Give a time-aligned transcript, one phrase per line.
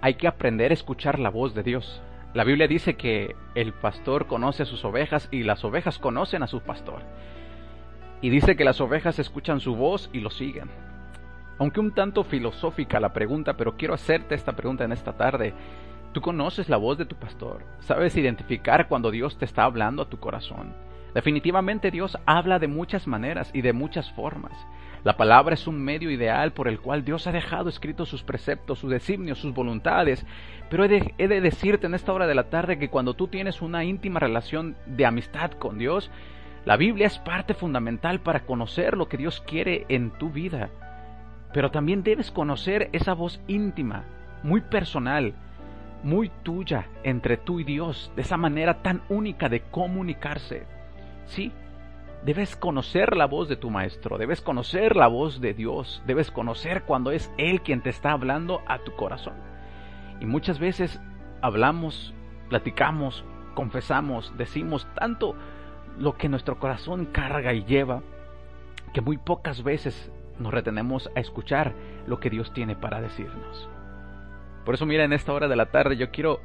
[0.00, 2.02] hay que aprender a escuchar la voz de Dios.
[2.32, 6.46] La Biblia dice que el pastor conoce a sus ovejas y las ovejas conocen a
[6.46, 7.02] su pastor.
[8.22, 10.70] Y dice que las ovejas escuchan su voz y lo siguen.
[11.58, 15.52] Aunque un tanto filosófica la pregunta, pero quiero hacerte esta pregunta en esta tarde.
[16.12, 17.62] ¿Tú conoces la voz de tu pastor?
[17.80, 20.72] ¿Sabes identificar cuando Dios te está hablando a tu corazón?
[21.14, 24.52] Definitivamente Dios habla de muchas maneras y de muchas formas.
[25.02, 28.78] La palabra es un medio ideal por el cual Dios ha dejado escritos sus preceptos,
[28.78, 30.26] sus designios, sus voluntades.
[30.68, 33.26] Pero he de, he de, decirte en esta hora de la tarde que cuando tú
[33.28, 36.10] tienes una íntima relación de amistad con Dios,
[36.66, 40.68] la Biblia es parte fundamental para conocer lo que Dios quiere en tu vida.
[41.54, 44.04] Pero también debes conocer esa voz íntima,
[44.42, 45.32] muy personal,
[46.02, 50.66] muy tuya entre tú y Dios, de esa manera tan única de comunicarse.
[51.30, 51.52] Sí,
[52.24, 56.82] debes conocer la voz de tu maestro, debes conocer la voz de Dios, debes conocer
[56.82, 59.34] cuando es Él quien te está hablando a tu corazón.
[60.20, 61.00] Y muchas veces
[61.40, 62.12] hablamos,
[62.48, 65.36] platicamos, confesamos, decimos tanto
[65.98, 68.02] lo que nuestro corazón carga y lleva,
[68.92, 71.74] que muy pocas veces nos retenemos a escuchar
[72.08, 73.68] lo que Dios tiene para decirnos.
[74.64, 76.40] Por eso mira, en esta hora de la tarde yo quiero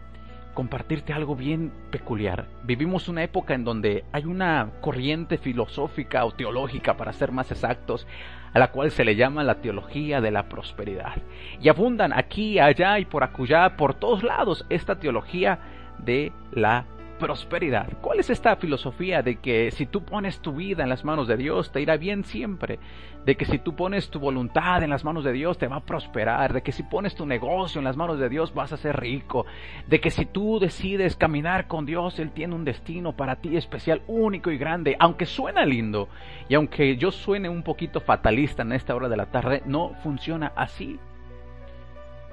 [0.55, 2.47] compartirte algo bien peculiar.
[2.63, 8.07] Vivimos una época en donde hay una corriente filosófica o teológica, para ser más exactos,
[8.53, 11.17] a la cual se le llama la teología de la prosperidad.
[11.61, 15.59] Y abundan aquí, allá y por acullá, por todos lados, esta teología
[15.99, 16.85] de la
[17.17, 17.87] prosperidad.
[18.01, 21.37] ¿Cuál es esta filosofía de que si tú pones tu vida en las manos de
[21.37, 22.79] Dios te irá bien siempre?
[23.25, 25.85] De que si tú pones tu voluntad en las manos de Dios te va a
[25.85, 28.99] prosperar, de que si pones tu negocio en las manos de Dios vas a ser
[28.99, 29.45] rico,
[29.87, 34.01] de que si tú decides caminar con Dios Él tiene un destino para ti especial,
[34.07, 36.09] único y grande, aunque suena lindo
[36.49, 40.51] y aunque yo suene un poquito fatalista en esta hora de la tarde, no funciona
[40.55, 40.99] así.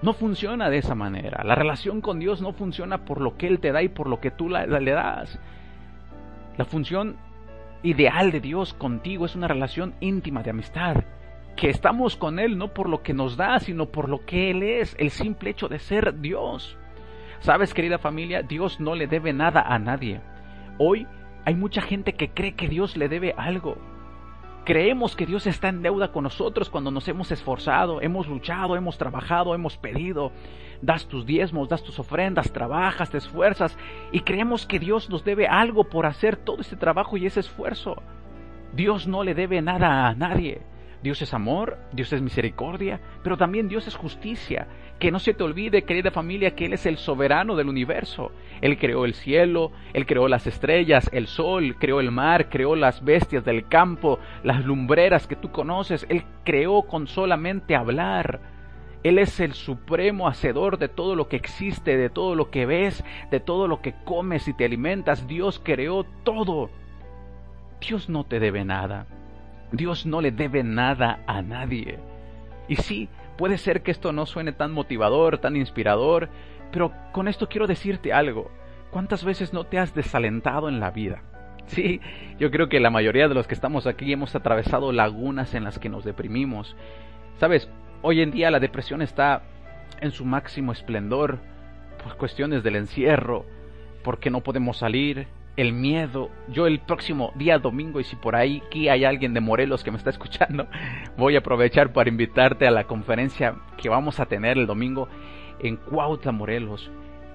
[0.02, 1.44] No funciona de esa manera.
[1.44, 4.20] La relación con Dios no funciona por lo que Él te da y por lo
[4.20, 5.38] que tú le das.
[6.58, 7.16] La función
[7.84, 11.04] ideal de Dios contigo es una relación íntima de amistad.
[11.56, 14.64] Que estamos con Él no por lo que nos da, sino por lo que Él
[14.64, 16.76] es, el simple hecho de ser Dios.
[17.38, 20.20] Sabes, querida familia, Dios no le debe nada a nadie.
[20.78, 21.06] Hoy
[21.44, 23.76] hay mucha gente que cree que Dios le debe algo.
[24.64, 28.96] Creemos que Dios está en deuda con nosotros cuando nos hemos esforzado, hemos luchado, hemos
[28.96, 30.30] trabajado, hemos pedido.
[30.80, 33.76] Das tus diezmos, das tus ofrendas, trabajas, te esfuerzas
[34.12, 38.02] y creemos que Dios nos debe algo por hacer todo ese trabajo y ese esfuerzo.
[38.72, 40.62] Dios no le debe nada a nadie.
[41.02, 44.68] Dios es amor, Dios es misericordia, pero también Dios es justicia.
[45.00, 48.30] Que no se te olvide, querida familia, que Él es el soberano del universo.
[48.60, 53.04] Él creó el cielo, Él creó las estrellas, el sol, creó el mar, creó las
[53.04, 56.06] bestias del campo, las lumbreras que tú conoces.
[56.08, 58.40] Él creó con solamente hablar.
[59.02, 63.02] Él es el supremo hacedor de todo lo que existe, de todo lo que ves,
[63.32, 65.26] de todo lo que comes y te alimentas.
[65.26, 66.70] Dios creó todo.
[67.80, 69.08] Dios no te debe nada.
[69.72, 71.98] Dios no le debe nada a nadie.
[72.68, 76.28] Y sí, puede ser que esto no suene tan motivador, tan inspirador,
[76.70, 78.50] pero con esto quiero decirte algo.
[78.90, 81.22] ¿Cuántas veces no te has desalentado en la vida?
[81.66, 82.00] Sí,
[82.38, 85.78] yo creo que la mayoría de los que estamos aquí hemos atravesado lagunas en las
[85.78, 86.76] que nos deprimimos.
[87.38, 87.68] Sabes,
[88.02, 89.42] hoy en día la depresión está
[90.00, 91.38] en su máximo esplendor
[92.02, 93.46] por cuestiones del encierro,
[94.02, 96.30] porque no podemos salir, el miedo.
[96.48, 99.90] Yo el próximo día domingo, y si por ahí aquí hay alguien de Morelos que
[99.90, 100.66] me está escuchando,
[101.16, 105.08] voy a aprovechar para invitarte a la conferencia que vamos a tener el domingo
[105.60, 106.90] en Cuautla, Morelos.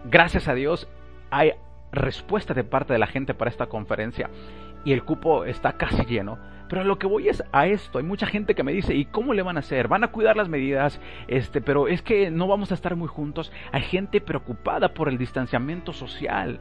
[0.05, 0.87] Gracias a Dios
[1.29, 1.53] hay
[1.91, 4.29] respuesta de parte de la gente para esta conferencia
[4.85, 6.37] y el cupo está casi lleno.
[6.69, 7.97] Pero lo que voy es a esto.
[7.97, 9.87] Hay mucha gente que me dice, ¿y cómo le van a hacer?
[9.87, 10.99] Van a cuidar las medidas,
[11.29, 13.53] este, pero es que no vamos a estar muy juntos.
[13.71, 16.59] Hay gente preocupada por el distanciamiento social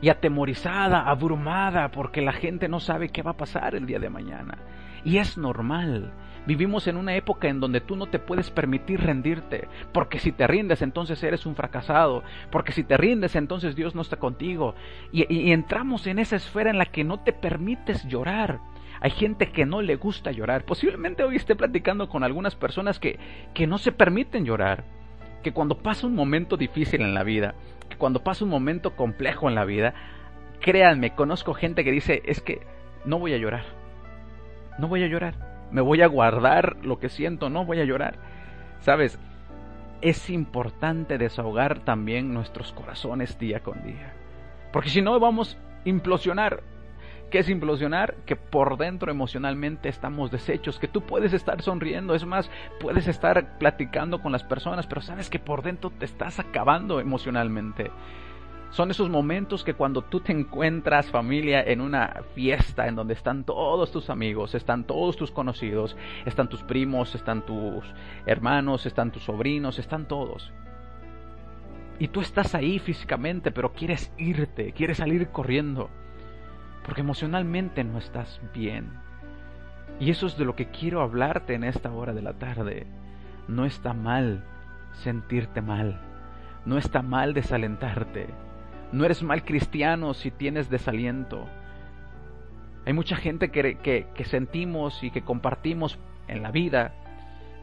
[0.00, 4.10] y atemorizada, abrumada, porque la gente no sabe qué va a pasar el día de
[4.10, 4.58] mañana.
[5.04, 6.12] Y es normal.
[6.46, 10.46] Vivimos en una época en donde tú no te puedes permitir rendirte, porque si te
[10.46, 14.74] rindes entonces eres un fracasado, porque si te rindes entonces Dios no está contigo.
[15.12, 18.60] Y, y entramos en esa esfera en la que no te permites llorar.
[19.00, 20.64] Hay gente que no le gusta llorar.
[20.64, 23.18] Posiblemente hoy esté platicando con algunas personas que,
[23.54, 24.84] que no se permiten llorar.
[25.42, 27.54] Que cuando pasa un momento difícil en la vida,
[27.96, 29.94] cuando pasa un momento complejo en la vida,
[30.60, 32.60] créanme, conozco gente que dice, es que
[33.04, 33.64] no voy a llorar.
[34.78, 35.34] No voy a llorar.
[35.70, 38.18] Me voy a guardar lo que siento, no voy a llorar.
[38.80, 39.18] Sabes,
[40.00, 44.12] es importante desahogar también nuestros corazones día con día.
[44.72, 46.62] Porque si no vamos a implosionar.
[47.30, 48.16] ¿Qué es implosionar?
[48.26, 52.50] Que por dentro emocionalmente estamos deshechos, que tú puedes estar sonriendo, es más,
[52.80, 57.92] puedes estar platicando con las personas, pero sabes que por dentro te estás acabando emocionalmente.
[58.70, 63.44] Son esos momentos que cuando tú te encuentras familia en una fiesta en donde están
[63.44, 67.84] todos tus amigos, están todos tus conocidos, están tus primos, están tus
[68.26, 70.52] hermanos, están tus sobrinos, están todos.
[72.00, 75.90] Y tú estás ahí físicamente, pero quieres irte, quieres salir corriendo
[76.84, 78.90] porque emocionalmente no estás bien.
[79.98, 82.86] Y eso es de lo que quiero hablarte en esta hora de la tarde.
[83.48, 84.44] No está mal
[84.92, 86.00] sentirte mal.
[86.64, 88.28] No está mal desalentarte.
[88.92, 91.46] No eres mal cristiano si tienes desaliento.
[92.86, 95.98] Hay mucha gente que, que, sentimos y que compartimos
[96.28, 96.94] en la vida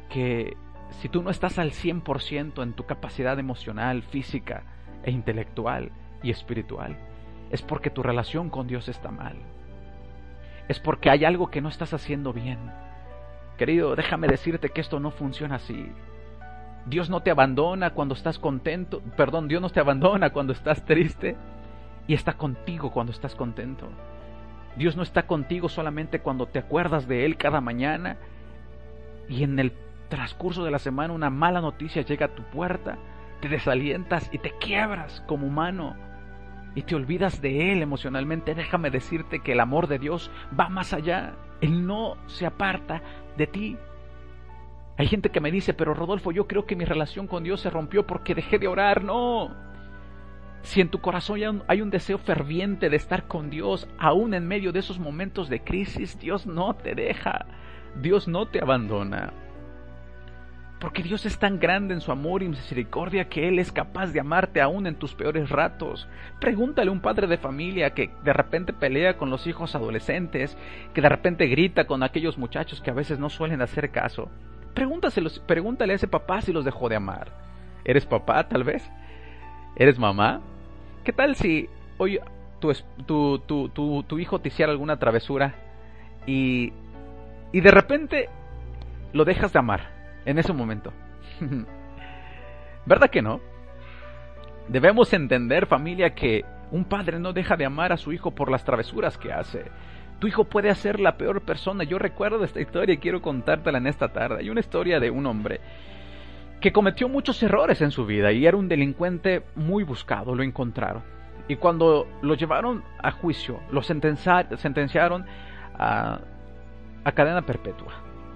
[0.09, 0.55] que
[1.01, 4.63] si tú no estás al 100% en tu capacidad emocional, física
[5.03, 5.91] e intelectual
[6.23, 6.97] y espiritual,
[7.51, 9.37] es porque tu relación con Dios está mal.
[10.67, 12.59] Es porque hay algo que no estás haciendo bien.
[13.57, 15.91] Querido, déjame decirte que esto no funciona así.
[16.85, 21.35] Dios no te abandona cuando estás contento, perdón, Dios no te abandona cuando estás triste
[22.07, 23.89] y está contigo cuando estás contento.
[24.77, 28.17] Dios no está contigo solamente cuando te acuerdas de Él cada mañana
[29.27, 29.73] y en el
[30.07, 32.97] transcurso de la semana una mala noticia llega a tu puerta,
[33.41, 35.95] te desalientas y te quiebras como humano
[36.77, 40.93] y te olvidas de Él emocionalmente, déjame decirte que el amor de Dios va más
[40.93, 41.33] allá.
[41.59, 43.01] Él no se aparta
[43.35, 43.77] de ti.
[44.95, 47.71] Hay gente que me dice, pero Rodolfo, yo creo que mi relación con Dios se
[47.71, 49.03] rompió porque dejé de orar.
[49.03, 49.55] No.
[50.61, 54.71] Si en tu corazón hay un deseo ferviente de estar con Dios, aún en medio
[54.71, 57.47] de esos momentos de crisis, Dios no te deja.
[57.99, 59.33] Dios no te abandona.
[60.79, 64.19] Porque Dios es tan grande en su amor y misericordia que Él es capaz de
[64.19, 66.07] amarte aún en tus peores ratos.
[66.39, 70.55] Pregúntale a un padre de familia que de repente pelea con los hijos adolescentes,
[70.93, 74.29] que de repente grita con aquellos muchachos que a veces no suelen hacer caso.
[74.75, 77.31] pregúntale a ese papá si los dejó de amar.
[77.83, 78.87] ¿Eres papá tal vez?
[79.75, 80.41] ¿Eres mamá?
[81.03, 82.19] ¿Qué tal si hoy
[82.59, 85.55] tu, hijo te hiciera alguna travesura
[86.27, 86.71] y
[87.51, 88.29] de repente
[89.13, 89.96] lo dejas de amar?
[90.27, 90.91] En ese momento.
[92.85, 93.39] ¿Verdad que no?
[94.67, 98.65] Debemos entender, familia, que un padre no deja de amar a su hijo por las
[98.65, 99.71] travesuras que hace.
[100.19, 101.85] Tu hijo puede ser la peor persona.
[101.85, 104.39] Yo recuerdo esta historia y quiero contártela en esta tarde.
[104.41, 105.61] Hay una historia de un hombre
[106.59, 110.35] que cometió muchos errores en su vida y era un delincuente muy buscado.
[110.35, 111.03] Lo encontraron.
[111.47, 115.25] Y cuando lo llevaron a juicio, lo sentenciaron
[115.79, 116.19] a,
[117.05, 117.93] a cadena perpetua.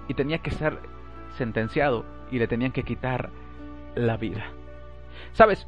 [0.08, 0.78] Y tenía que ser
[1.36, 3.30] sentenciado y le tenían que quitar
[3.94, 4.44] la vida.
[5.32, 5.66] ¿Sabes?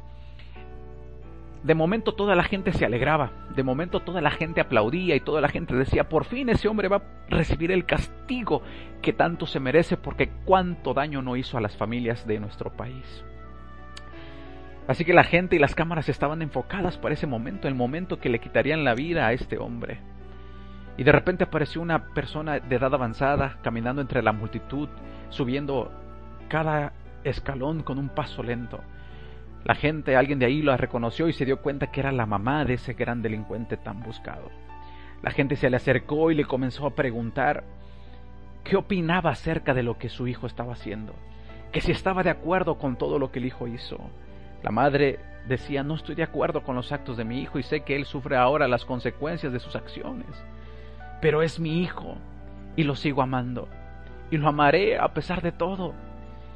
[1.63, 5.41] De momento toda la gente se alegraba, de momento toda la gente aplaudía y toda
[5.41, 8.61] la gente decía, por fin ese hombre va a recibir el castigo
[9.01, 13.23] que tanto se merece porque cuánto daño no hizo a las familias de nuestro país.
[14.87, 18.29] Así que la gente y las cámaras estaban enfocadas para ese momento, el momento que
[18.29, 19.99] le quitarían la vida a este hombre.
[20.97, 24.87] Y de repente apareció una persona de edad avanzada caminando entre la multitud,
[25.35, 25.91] subiendo
[26.47, 26.93] cada
[27.23, 28.79] escalón con un paso lento.
[29.63, 32.65] La gente, alguien de ahí la reconoció y se dio cuenta que era la mamá
[32.65, 34.49] de ese gran delincuente tan buscado.
[35.21, 37.63] La gente se le acercó y le comenzó a preguntar
[38.63, 41.13] qué opinaba acerca de lo que su hijo estaba haciendo,
[41.71, 43.97] que si estaba de acuerdo con todo lo que el hijo hizo.
[44.61, 47.81] La madre decía, no estoy de acuerdo con los actos de mi hijo y sé
[47.81, 50.27] que él sufre ahora las consecuencias de sus acciones
[51.25, 52.17] pero es mi hijo
[52.75, 53.67] y lo sigo amando
[54.35, 55.93] y lo amaré a pesar de todo.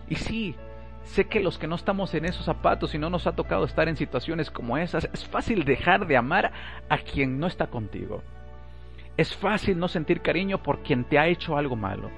[0.10, 0.56] Y sí,
[1.04, 3.88] sé que los que no estamos en esos zapatos y no nos ha tocado estar
[3.88, 6.52] en situaciones como esas, es fácil dejar de amar
[6.90, 8.22] a quien no está contigo.
[9.16, 12.10] Es fácil no sentir cariño por quien te ha hecho algo malo.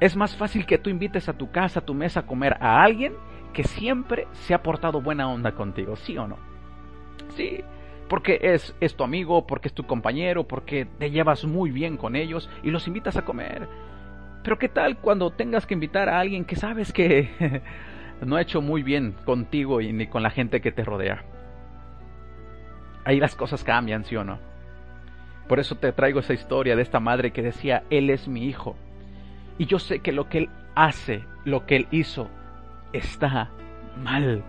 [0.00, 2.82] Es más fácil que tú invites a tu casa, a tu mesa a comer a
[2.82, 3.14] alguien
[3.52, 6.38] que siempre se ha portado buena onda contigo, ¿sí o no?
[7.36, 7.62] Sí,
[8.08, 12.16] porque es, es tu amigo, porque es tu compañero, porque te llevas muy bien con
[12.16, 13.68] ellos y los invitas a comer.
[14.42, 17.62] Pero ¿qué tal cuando tengas que invitar a alguien que sabes que
[18.20, 21.24] no ha hecho muy bien contigo y ni con la gente que te rodea?
[23.04, 24.38] Ahí las cosas cambian, ¿sí o no?
[25.48, 28.76] Por eso te traigo esa historia de esta madre que decía, Él es mi hijo.
[29.58, 32.28] Y yo sé que lo que Él hace, lo que Él hizo,
[32.92, 33.50] está
[33.96, 34.42] mal.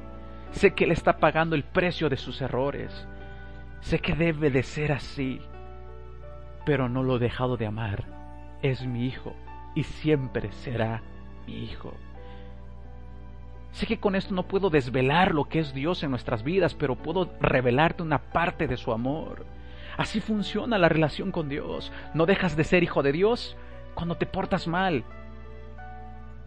[0.52, 3.08] Sé que Él está pagando el precio de sus errores.
[3.82, 5.42] Sé que debe de ser así,
[6.66, 8.06] pero no lo he dejado de amar.
[8.62, 9.36] Es mi hijo
[9.76, 11.02] y siempre será
[11.46, 11.94] mi hijo.
[13.72, 16.96] Sé que con esto no puedo desvelar lo que es Dios en nuestras vidas, pero
[16.96, 19.46] puedo revelarte una parte de su amor.
[19.98, 21.92] Así funciona la relación con Dios.
[22.14, 23.58] No dejas de ser hijo de Dios
[23.96, 25.04] cuando te portas mal.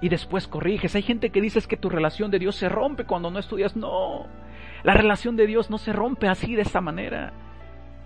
[0.00, 0.94] Y después corriges.
[0.94, 3.76] Hay gente que dice que tu relación de Dios se rompe cuando no estudias.
[3.76, 4.26] No.
[4.84, 7.32] La relación de Dios no se rompe así de esta manera.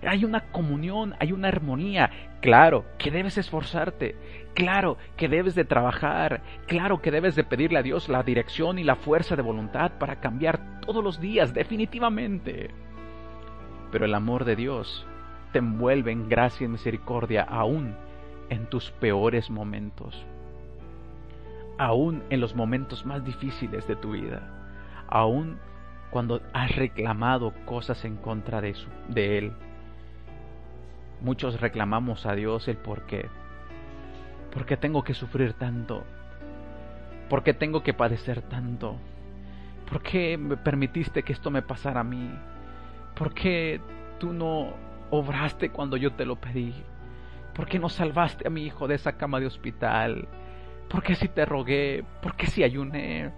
[0.01, 2.09] Hay una comunión, hay una armonía.
[2.41, 4.15] Claro que debes esforzarte,
[4.53, 8.83] claro que debes de trabajar, claro que debes de pedirle a Dios la dirección y
[8.83, 12.71] la fuerza de voluntad para cambiar todos los días, definitivamente.
[13.91, 15.05] Pero el amor de Dios
[15.51, 17.95] te envuelve en gracia y misericordia aún
[18.49, 20.25] en tus peores momentos,
[21.77, 24.41] aún en los momentos más difíciles de tu vida,
[25.07, 25.57] aún
[26.09, 28.75] cuando has reclamado cosas en contra de,
[29.07, 29.53] de Él
[31.21, 33.29] Muchos reclamamos a Dios el por qué.
[34.53, 36.03] ¿Por qué tengo que sufrir tanto?
[37.29, 38.97] ¿Por qué tengo que padecer tanto?
[39.89, 42.29] ¿Por qué me permitiste que esto me pasara a mí?
[43.15, 43.79] ¿Por qué
[44.19, 44.73] tú no
[45.09, 46.73] obraste cuando yo te lo pedí?
[47.53, 50.27] ¿Por qué no salvaste a mi hijo de esa cama de hospital?
[50.89, 52.03] ¿Por qué si te rogué?
[52.21, 53.31] ¿Por qué si ayuné?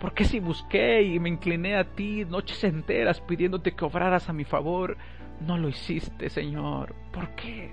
[0.00, 4.32] ¿Por qué si busqué y me incliné a ti noches enteras pidiéndote que obraras a
[4.32, 4.96] mi favor?
[5.40, 6.94] No lo hiciste, Señor.
[7.12, 7.70] ¿Por qué?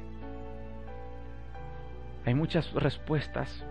[2.25, 3.65] Hay muchas respuestas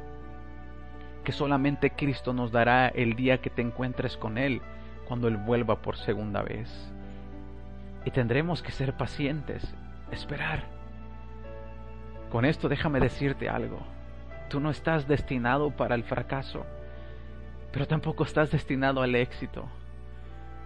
[1.25, 4.61] que solamente Cristo nos dará el día que te encuentres con Él,
[5.09, 6.93] cuando Él vuelva por segunda vez.
[8.05, 9.75] Y tendremos que ser pacientes,
[10.13, 10.65] esperar.
[12.31, 13.81] Con esto déjame decirte algo.
[14.51, 16.65] Tú no estás destinado para el fracaso,
[17.73, 19.65] pero tampoco estás destinado al éxito.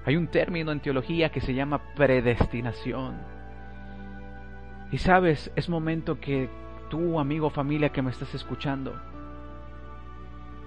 [0.05, 3.17] Hay un término en teología que se llama predestinación.
[4.91, 6.49] Y sabes, es momento que
[6.89, 8.95] tú, amigo, familia que me estás escuchando,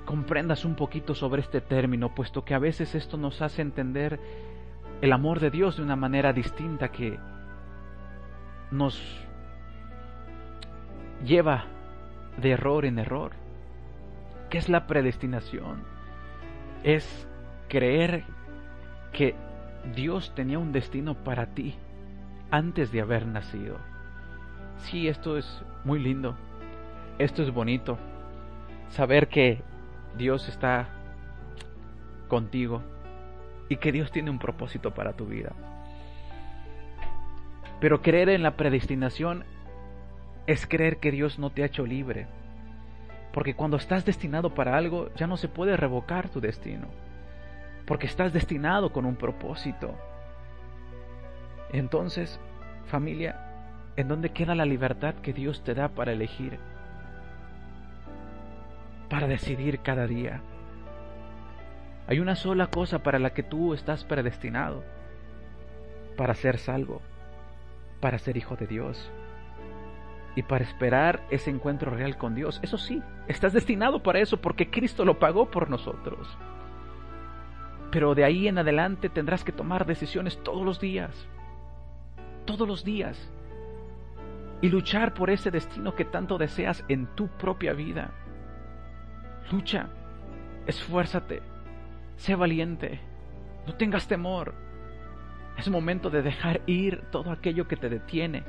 [0.05, 4.19] comprendas un poquito sobre este término, puesto que a veces esto nos hace entender
[5.01, 7.19] el amor de Dios de una manera distinta que
[8.71, 9.01] nos
[11.25, 11.65] lleva
[12.37, 13.31] de error en error.
[14.49, 15.83] ¿Qué es la predestinación?
[16.83, 17.27] Es
[17.67, 18.23] creer
[19.13, 19.35] que
[19.95, 21.75] Dios tenía un destino para ti
[22.49, 23.90] antes de haber nacido.
[24.83, 26.35] Sí, esto es muy lindo.
[27.17, 27.97] Esto es bonito.
[28.89, 29.61] Saber que
[30.17, 30.89] Dios está
[32.27, 32.81] contigo
[33.69, 35.53] y que Dios tiene un propósito para tu vida.
[37.79, 39.43] Pero creer en la predestinación
[40.47, 42.27] es creer que Dios no te ha hecho libre.
[43.33, 46.87] Porque cuando estás destinado para algo, ya no se puede revocar tu destino
[47.91, 49.93] porque estás destinado con un propósito.
[51.73, 52.39] Entonces,
[52.85, 53.50] familia,
[53.95, 56.59] ¿en dónde queda la libertad que Dios te da para elegir?
[59.09, 60.41] Para decidir cada día.
[62.07, 64.83] Hay una sola cosa para la que tú estás predestinado.
[66.17, 67.01] Para ser salvo.
[67.99, 69.11] Para ser hijo de Dios.
[70.35, 72.59] Y para esperar ese encuentro real con Dios.
[72.63, 76.37] Eso sí, estás destinado para eso porque Cristo lo pagó por nosotros.
[77.91, 81.27] Pero de ahí en adelante tendrás que tomar decisiones todos los días.
[82.45, 83.29] Todos los días.
[84.61, 88.11] Y luchar por ese destino que tanto deseas en tu propia vida.
[89.51, 89.89] Lucha.
[90.67, 91.41] Esfuérzate.
[92.17, 92.99] Sé valiente.
[93.65, 94.53] No tengas temor.
[95.57, 98.43] Es momento de dejar ir todo aquello que te detiene.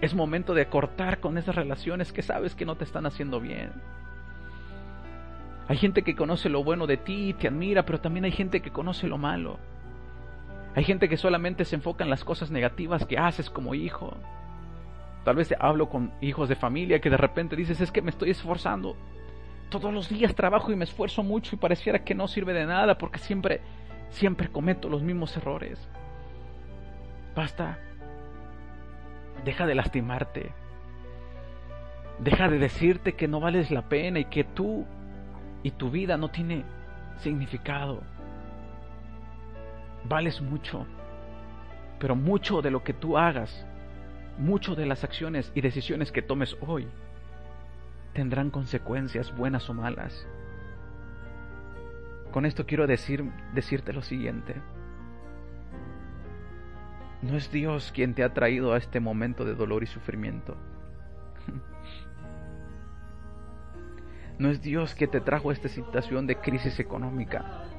[0.00, 3.72] Es momento de cortar con esas relaciones que sabes que no te están haciendo bien.
[5.68, 8.60] Hay gente que conoce lo bueno de ti y te admira, pero también hay gente
[8.60, 9.58] que conoce lo malo.
[10.74, 14.16] Hay gente que solamente se enfoca en las cosas negativas que haces como hijo.
[15.24, 18.30] Tal vez hablo con hijos de familia que de repente dices, es que me estoy
[18.30, 18.96] esforzando.
[19.68, 22.96] Todos los días trabajo y me esfuerzo mucho y pareciera que no sirve de nada
[22.96, 23.60] porque siempre,
[24.08, 25.78] siempre cometo los mismos errores.
[27.36, 27.78] Basta.
[29.44, 30.52] Deja de lastimarte.
[32.18, 34.86] Deja de decirte que no vales la pena y que tú
[35.62, 36.64] y tu vida no tiene
[37.18, 38.02] significado.
[40.04, 40.86] Vales mucho,
[41.98, 43.66] pero mucho de lo que tú hagas,
[44.38, 46.86] mucho de las acciones y decisiones que tomes hoy,
[48.12, 50.26] tendrán consecuencias buenas o malas.
[52.32, 54.54] Con esto quiero decir, decirte lo siguiente.
[57.22, 60.56] No es Dios quien te ha traído a este momento de dolor y sufrimiento.
[64.38, 67.69] No es Dios que te trajo a esta situación de crisis económica.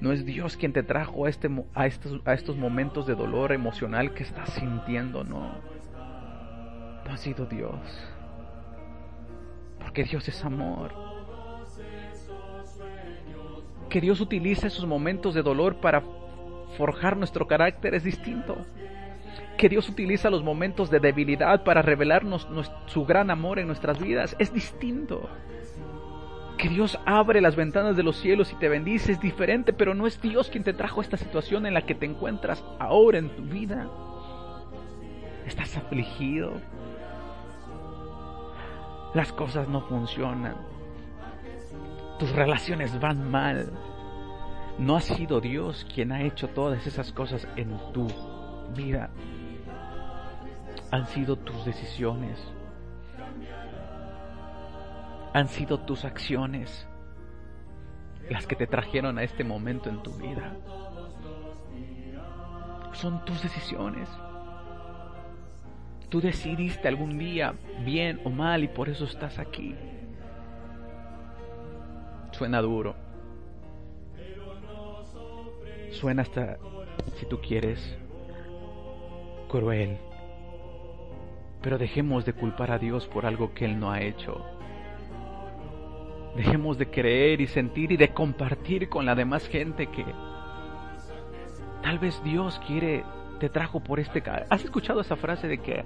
[0.00, 3.52] No es Dios quien te trajo a, este, a, estos, a estos momentos de dolor
[3.52, 5.54] emocional que estás sintiendo, no.
[7.04, 7.80] No ha sido Dios.
[9.80, 10.94] Porque Dios es amor.
[13.88, 16.02] Que Dios utilice esos momentos de dolor para
[16.76, 18.56] forjar nuestro carácter es distinto.
[19.56, 22.46] que Dios utiliza los momentos de debilidad para revelarnos
[22.86, 24.36] su gran amor en nuestras vidas.
[24.38, 25.28] Es distinto.
[26.58, 30.06] Que Dios abre las ventanas de los cielos y te bendice es diferente, pero no
[30.06, 33.42] es Dios quien te trajo esta situación en la que te encuentras ahora en tu
[33.44, 33.88] vida.
[35.46, 36.52] Estás afligido.
[39.14, 40.56] Las cosas no funcionan.
[42.18, 43.72] Tus relaciones van mal.
[44.78, 48.08] No ha sido Dios quien ha hecho todas esas cosas en tu
[48.76, 49.10] vida
[50.90, 52.38] han sido tus decisiones,
[55.38, 56.88] han sido tus acciones
[58.28, 60.56] las que te trajeron a este momento en tu vida.
[62.92, 64.08] Son tus decisiones.
[66.08, 67.54] Tú decidiste algún día
[67.84, 69.76] bien o mal y por eso estás aquí.
[72.32, 72.96] Suena duro.
[75.92, 76.58] Suena hasta,
[77.14, 77.96] si tú quieres,
[79.48, 79.98] cruel.
[81.62, 84.57] Pero dejemos de culpar a Dios por algo que Él no ha hecho.
[86.38, 90.04] Dejemos de creer y sentir y de compartir con la demás gente que
[91.82, 93.04] tal vez Dios quiere,
[93.40, 94.22] te trajo por este...
[94.48, 95.84] ¿Has escuchado esa frase de que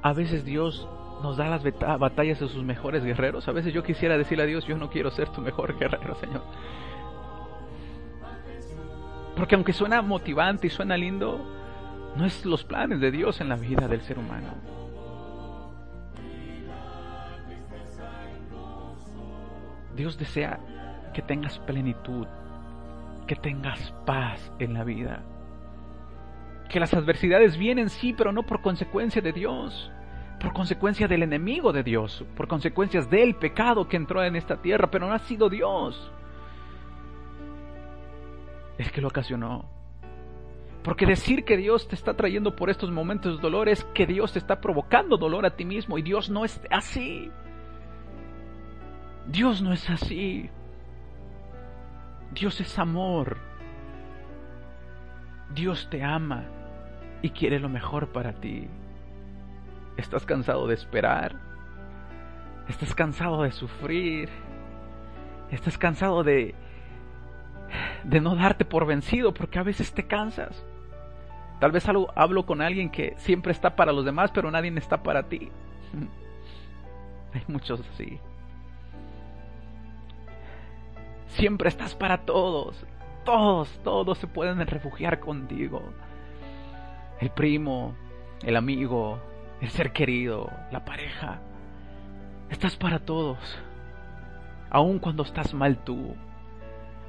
[0.00, 0.88] a veces Dios
[1.22, 1.62] nos da las
[1.98, 3.46] batallas de sus mejores guerreros?
[3.46, 6.40] A veces yo quisiera decirle a Dios, yo no quiero ser tu mejor guerrero, Señor.
[9.36, 11.44] Porque aunque suena motivante y suena lindo,
[12.16, 14.81] no es los planes de Dios en la vida del ser humano.
[19.96, 20.58] Dios desea
[21.12, 22.26] que tengas plenitud,
[23.26, 25.22] que tengas paz en la vida.
[26.68, 29.90] Que las adversidades vienen, sí, pero no por consecuencia de Dios,
[30.40, 34.90] por consecuencia del enemigo de Dios, por consecuencias del pecado que entró en esta tierra,
[34.90, 36.10] pero no ha sido Dios
[38.78, 39.66] el que lo ocasionó.
[40.82, 44.32] Porque decir que Dios te está trayendo por estos momentos de dolor es que Dios
[44.32, 47.30] te está provocando dolor a ti mismo y Dios no es así.
[49.26, 50.50] Dios no es así.
[52.32, 53.38] Dios es amor.
[55.54, 56.44] Dios te ama
[57.20, 58.68] y quiere lo mejor para ti.
[59.96, 61.36] ¿Estás cansado de esperar?
[62.68, 64.28] ¿Estás cansado de sufrir?
[65.50, 66.54] ¿Estás cansado de
[68.04, 70.64] de no darte por vencido porque a veces te cansas?
[71.60, 75.28] Tal vez hablo con alguien que siempre está para los demás, pero nadie está para
[75.28, 75.50] ti.
[77.34, 78.18] Hay muchos así.
[81.36, 82.84] Siempre estás para todos.
[83.24, 85.82] Todos, todos se pueden refugiar contigo.
[87.20, 87.94] El primo,
[88.42, 89.18] el amigo,
[89.60, 91.40] el ser querido, la pareja.
[92.50, 93.58] Estás para todos.
[94.70, 96.14] Aun cuando estás mal tú.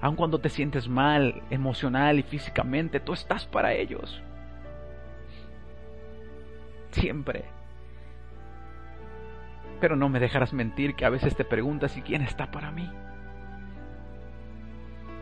[0.01, 4.21] Aun cuando te sientes mal emocional y físicamente, tú estás para ellos
[6.93, 7.45] siempre.
[9.81, 12.89] Pero no me dejarás mentir que a veces te preguntas, ¿y quién está para mí?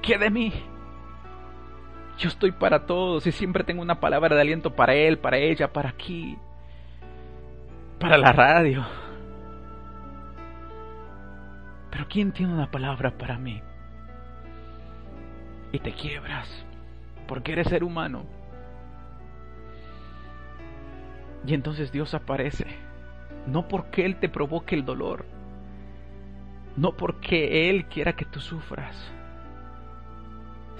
[0.01, 0.51] ¿Qué de mí?
[2.17, 5.71] Yo estoy para todos y siempre tengo una palabra de aliento para él, para ella,
[5.71, 6.37] para aquí,
[7.99, 8.85] para la radio.
[11.89, 13.61] Pero ¿quién tiene una palabra para mí?
[15.71, 16.47] Y te quiebras
[17.27, 18.25] porque eres ser humano
[21.45, 22.65] y entonces Dios aparece.
[23.47, 25.25] No porque Él te provoque el dolor.
[26.77, 28.95] No porque Él quiera que tú sufras.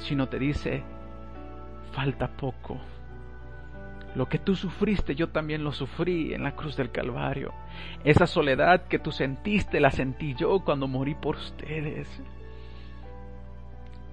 [0.02, 0.84] Sino te dice,
[1.92, 2.80] falta poco.
[4.16, 7.54] Lo que tú sufriste yo también lo sufrí en la cruz del Calvario.
[8.04, 12.10] Esa soledad que tú sentiste la sentí yo cuando morí por ustedes.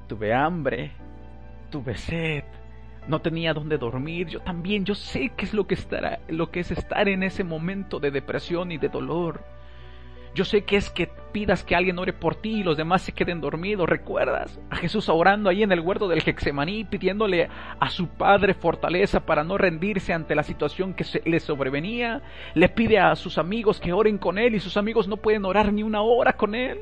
[0.06, 0.92] Tuve hambre,
[1.70, 2.44] tuve sed,
[3.08, 6.60] no tenía dónde dormir, yo también, yo sé qué es lo que, estará, lo que
[6.60, 9.42] es estar en ese momento de depresión y de dolor.
[10.34, 13.12] Yo sé que es que pidas que alguien ore por ti y los demás se
[13.12, 13.88] queden dormidos.
[13.88, 14.60] ¿Recuerdas?
[14.70, 19.44] A Jesús orando ahí en el huerto del Hexemaní, pidiéndole a su Padre fortaleza para
[19.44, 22.22] no rendirse ante la situación que le sobrevenía.
[22.54, 25.72] Le pide a sus amigos que oren con él y sus amigos no pueden orar
[25.72, 26.80] ni una hora con él.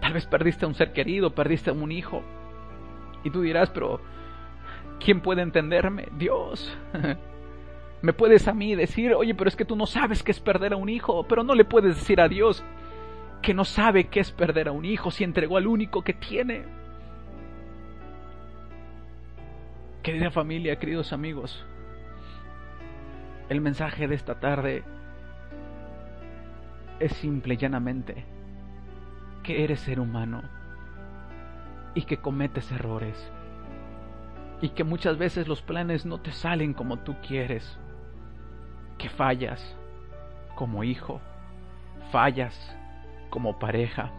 [0.00, 2.22] Tal vez perdiste a un ser querido, perdiste a un hijo.
[3.22, 4.00] Y tú dirás, pero
[5.00, 6.08] ¿quién puede entenderme?
[6.18, 6.76] Dios.
[8.04, 10.74] Me puedes a mí decir, oye, pero es que tú no sabes qué es perder
[10.74, 12.62] a un hijo, pero no le puedes decir a Dios
[13.40, 16.66] que no sabe qué es perder a un hijo si entregó al único que tiene.
[20.02, 21.64] Querida familia, queridos amigos,
[23.48, 24.84] el mensaje de esta tarde
[27.00, 28.26] es simple y llanamente
[29.42, 30.42] que eres ser humano,
[31.94, 33.32] y que cometes errores
[34.60, 37.78] y que muchas veces los planes no te salen como tú quieres,
[38.98, 39.76] que fallas
[40.54, 41.20] como hijo,
[42.10, 42.54] fallas
[43.30, 44.10] como pareja,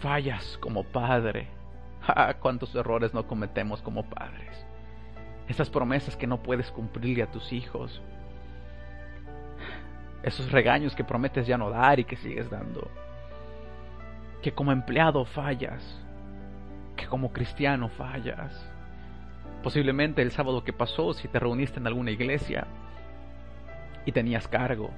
[0.00, 1.48] fallas como padre.
[2.06, 4.66] Ah, cuántos errores no cometemos como padres.
[5.48, 8.02] Esas promesas que no puedes cumplirle a tus hijos.
[10.22, 12.90] Esos regaños que prometes ya no dar y que sigues dando.
[14.42, 15.98] Que como empleado fallas.
[16.94, 18.52] Que como cristiano fallas
[19.64, 22.66] Posiblemente el sábado que pasó, si te reuniste en alguna iglesia
[24.04, 24.90] y tenías cargo.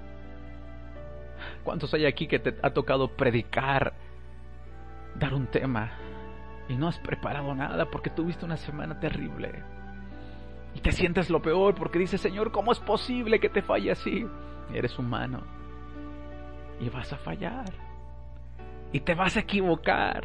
[1.64, 3.92] ¿Cuántos hay aquí que te ha tocado predicar,
[5.14, 5.90] dar un tema
[6.68, 9.62] y no has preparado nada porque tuviste una semana terrible?
[10.74, 14.26] Y te sientes lo peor porque dices, Señor, ¿cómo es posible que te falle así?
[14.72, 15.42] Eres humano
[16.80, 17.72] y vas a fallar
[18.92, 20.24] y te vas a equivocar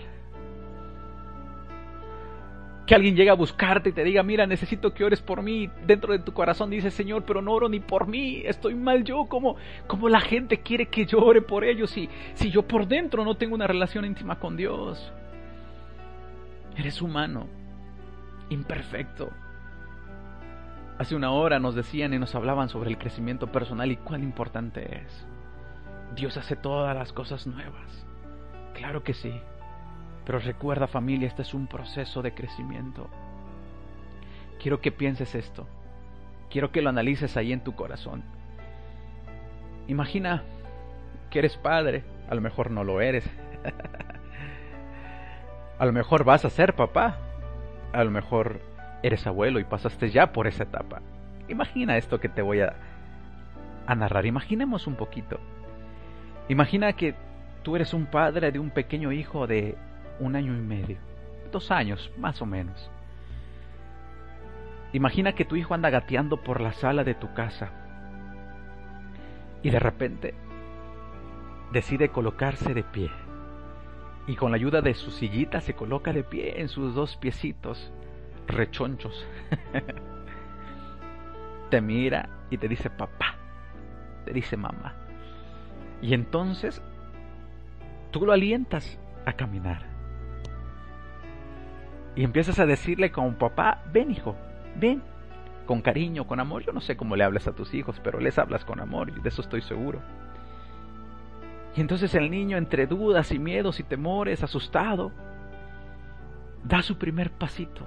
[2.92, 5.70] que alguien llegue a buscarte y te diga, mira, necesito que ores por mí.
[5.88, 9.28] Dentro de tu corazón dices, Señor, pero no oro ni por mí, estoy mal yo.
[9.30, 9.56] ¿Cómo,
[9.88, 13.36] cómo la gente quiere que yo ore por ellos si, si yo por dentro no
[13.36, 15.14] tengo una relación íntima con Dios?
[16.76, 17.48] Eres humano,
[18.50, 19.30] imperfecto.
[21.00, 24.98] Hace una hora nos decían y nos hablaban sobre el crecimiento personal y cuán importante
[24.98, 25.26] es.
[26.14, 28.06] Dios hace todas las cosas nuevas.
[28.74, 29.32] Claro que sí.
[30.26, 33.10] Pero recuerda familia, este es un proceso de crecimiento.
[34.62, 35.68] Quiero que pienses esto.
[36.50, 38.24] Quiero que lo analices ahí en tu corazón.
[39.88, 40.44] Imagina
[41.30, 42.04] que eres padre.
[42.30, 43.28] A lo mejor no lo eres.
[45.80, 47.18] a lo mejor vas a ser papá.
[47.92, 48.62] A lo mejor
[49.02, 51.02] eres abuelo y pasaste ya por esa etapa.
[51.48, 52.76] Imagina esto que te voy a,
[53.88, 54.26] a narrar.
[54.26, 55.40] Imaginemos un poquito.
[56.48, 57.16] Imagina que
[57.64, 59.76] tú eres un padre de un pequeño hijo de
[60.22, 60.98] un año y medio,
[61.52, 62.90] dos años más o menos.
[64.94, 67.72] Imagina que tu hijo anda gateando por la sala de tu casa
[69.64, 70.34] y de repente
[71.72, 73.10] decide colocarse de pie
[74.28, 77.92] y con la ayuda de su sillita se coloca de pie en sus dos piecitos
[78.48, 79.26] rechonchos.
[81.70, 83.36] te mira y te dice papá,
[84.26, 84.94] te dice mamá.
[86.02, 86.82] Y entonces
[88.12, 89.91] tú lo alientas a caminar.
[92.16, 94.36] Y empiezas a decirle como papá, ven hijo,
[94.76, 95.02] ven,
[95.66, 96.64] con cariño, con amor.
[96.66, 99.22] Yo no sé cómo le hablas a tus hijos, pero les hablas con amor y
[99.22, 100.02] de eso estoy seguro.
[101.76, 105.12] Y entonces el niño, entre dudas y miedos y temores, asustado,
[106.64, 107.86] da su primer pasito.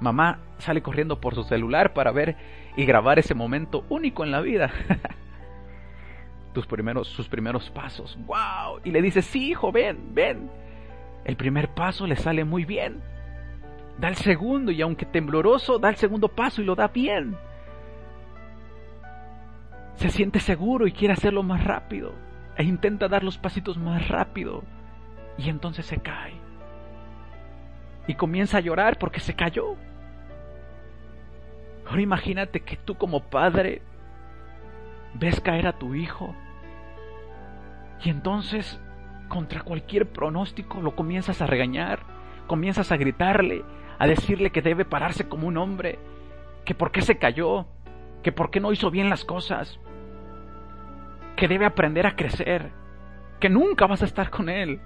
[0.00, 2.36] Mamá sale corriendo por su celular para ver
[2.76, 4.70] y grabar ese momento único en la vida.
[6.54, 8.16] Tus primeros, sus primeros pasos.
[8.26, 8.80] ¡Wow!
[8.84, 10.50] Y le dice, sí, hijo, ven, ven.
[11.24, 13.00] El primer paso le sale muy bien.
[13.98, 17.36] Da el segundo y aunque tembloroso, da el segundo paso y lo da bien.
[19.96, 22.12] Se siente seguro y quiere hacerlo más rápido.
[22.56, 24.62] E intenta dar los pasitos más rápido.
[25.38, 26.34] Y entonces se cae.
[28.06, 29.76] Y comienza a llorar porque se cayó.
[31.86, 33.82] Ahora imagínate que tú como padre
[35.14, 36.34] ves caer a tu hijo.
[38.04, 38.80] Y entonces
[39.34, 41.98] contra cualquier pronóstico lo comienzas a regañar,
[42.46, 43.64] comienzas a gritarle,
[43.98, 45.98] a decirle que debe pararse como un hombre,
[46.64, 47.66] que por qué se cayó,
[48.22, 49.80] que por qué no hizo bien las cosas,
[51.34, 52.70] que debe aprender a crecer,
[53.40, 54.80] que nunca vas a estar con él.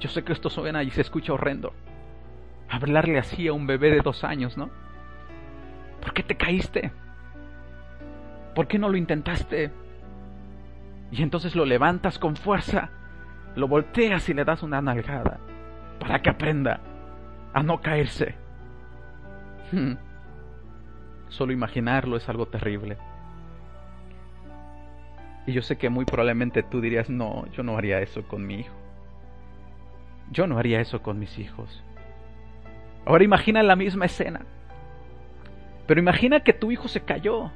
[0.00, 1.74] Yo sé que esto suena y se escucha horrendo.
[2.70, 4.70] Hablarle así a un bebé de dos años, ¿no?
[6.00, 6.90] ¿Por qué te caíste?
[8.54, 9.70] ¿Por qué no lo intentaste?
[11.12, 12.92] Y entonces lo levantas con fuerza
[13.56, 15.38] lo volteas y le das una nalgada
[15.98, 16.80] para que aprenda
[17.52, 18.34] a no caerse.
[19.72, 19.94] Hmm.
[21.28, 22.96] Solo imaginarlo es algo terrible.
[25.46, 28.60] Y yo sé que muy probablemente tú dirías, no, yo no haría eso con mi
[28.60, 28.74] hijo.
[30.30, 31.82] Yo no haría eso con mis hijos.
[33.04, 34.42] Ahora imagina la misma escena.
[35.86, 37.50] Pero imagina que tu hijo se cayó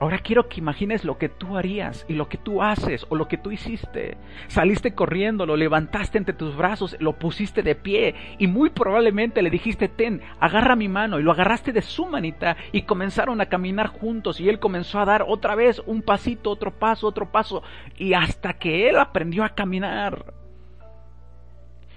[0.00, 3.28] Ahora quiero que imagines lo que tú harías y lo que tú haces o lo
[3.28, 4.16] que tú hiciste.
[4.48, 9.50] Saliste corriendo, lo levantaste entre tus brazos, lo pusiste de pie y muy probablemente le
[9.50, 13.88] dijiste, ten, agarra mi mano y lo agarraste de su manita y comenzaron a caminar
[13.88, 17.62] juntos y él comenzó a dar otra vez un pasito, otro paso, otro paso
[17.98, 20.32] y hasta que él aprendió a caminar.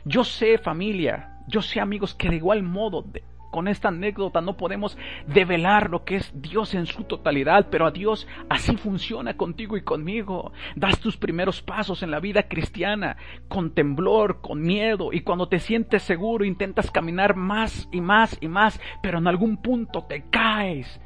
[0.03, 3.05] Yo sé familia, yo sé amigos que de igual modo
[3.53, 7.91] con esta anécdota no podemos develar lo que es Dios en su totalidad, pero a
[7.91, 10.51] Dios así funciona contigo y conmigo.
[10.75, 13.15] Das tus primeros pasos en la vida cristiana
[13.47, 18.47] con temblor, con miedo, y cuando te sientes seguro intentas caminar más y más y
[18.47, 20.99] más, pero en algún punto te caes.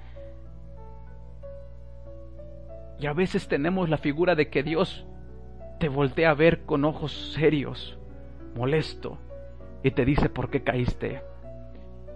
[2.97, 5.05] Y a veces tenemos la figura de que Dios
[5.81, 7.99] te voltea a ver con ojos serios,
[8.55, 9.17] molesto,
[9.83, 11.21] y te dice por qué caíste,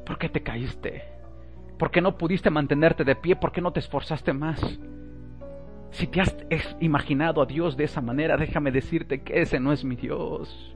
[0.06, 1.04] por qué te caíste,
[1.78, 4.62] por qué no pudiste mantenerte de pie, por qué no te esforzaste más.
[5.92, 6.36] Si te has
[6.80, 10.76] imaginado a Dios de esa manera, déjame decirte que ese no es mi Dios.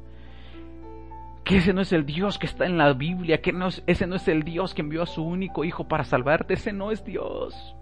[1.44, 3.54] Que ese no es el Dios que está en la Biblia, que
[3.88, 6.92] ese no es el Dios que envió a su único Hijo para salvarte, ese no
[6.92, 7.76] es Dios.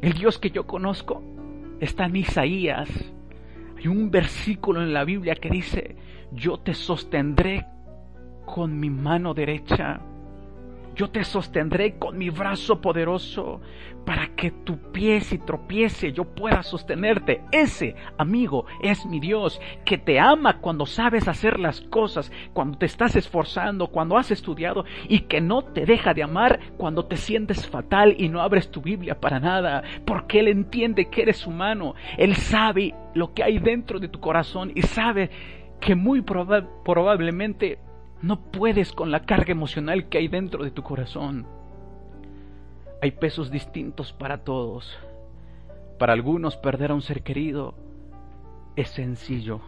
[0.00, 1.22] El Dios que yo conozco
[1.80, 2.88] está en Isaías
[3.80, 5.96] hay un versículo en la Biblia que dice,
[6.32, 7.64] yo te sostendré
[8.52, 10.00] con mi mano derecha
[11.00, 13.60] yo te sostendré con mi brazo poderoso
[14.04, 17.42] para que tu pie si tropiece yo pueda sostenerte.
[17.52, 22.84] Ese, amigo, es mi Dios, que te ama cuando sabes hacer las cosas, cuando te
[22.84, 27.66] estás esforzando, cuando has estudiado y que no te deja de amar cuando te sientes
[27.66, 32.36] fatal y no abres tu Biblia para nada, porque Él entiende que eres humano, Él
[32.36, 35.30] sabe lo que hay dentro de tu corazón y sabe
[35.80, 37.78] que muy probablemente
[38.22, 41.46] no puedes con la carga emocional que hay dentro de tu corazón.
[43.00, 44.98] Hay pesos distintos para todos.
[45.98, 47.74] Para algunos perder a un ser querido
[48.76, 49.60] es sencillo.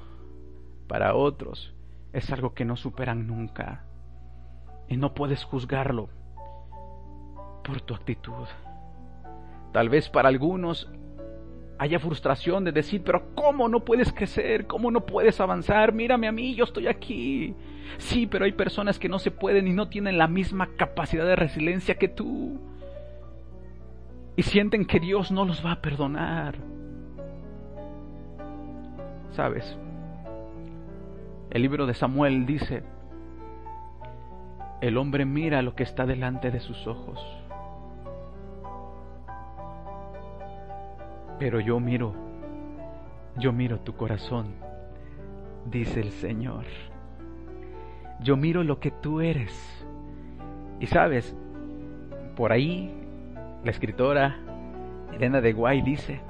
[0.86, 1.74] Para otros
[2.12, 3.84] es algo que no superan nunca.
[4.88, 6.10] Y no puedes juzgarlo
[7.64, 8.46] por tu actitud.
[9.72, 10.90] Tal vez para algunos
[11.78, 14.66] haya frustración de decir, pero ¿cómo no puedes crecer?
[14.66, 15.92] ¿Cómo no puedes avanzar?
[15.92, 17.54] Mírame a mí, yo estoy aquí.
[17.98, 21.37] Sí, pero hay personas que no se pueden y no tienen la misma capacidad de
[21.37, 22.61] resiliencia que tú.
[24.37, 26.56] Y sienten que Dios no los va a perdonar.
[29.32, 29.76] ¿Sabes?
[31.50, 32.82] El libro de Samuel dice,
[34.80, 37.41] el hombre mira lo que está delante de sus ojos
[41.38, 42.14] Pero yo miro,
[43.36, 44.54] yo miro tu corazón,
[45.66, 46.64] dice el Señor.
[48.20, 49.86] Yo miro lo que tú eres.
[50.78, 51.36] Y sabes,
[52.36, 52.92] por ahí
[53.64, 54.36] la escritora
[55.12, 56.20] Elena de Guay dice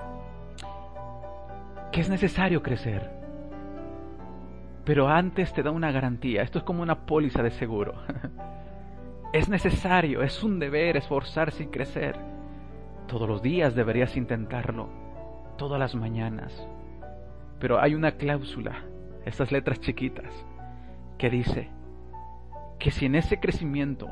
[1.92, 3.10] que es necesario crecer.
[4.84, 6.42] Pero antes te da una garantía.
[6.42, 7.94] Esto es como una póliza de seguro.
[9.32, 12.31] es necesario, es un deber esforzarse y crecer.
[13.06, 14.88] Todos los días deberías intentarlo
[15.56, 16.52] todas las mañanas.
[17.58, 18.84] Pero hay una cláusula,
[19.24, 20.32] estas letras chiquitas,
[21.18, 21.70] que dice
[22.78, 24.08] que si en ese crecimiento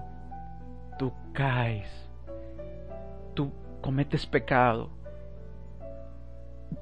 [0.99, 1.89] tú caes,
[3.35, 4.91] tú cometes pecado,